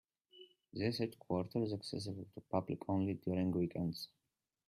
[0.73, 4.07] This headquarter is accessible to public only during weekends.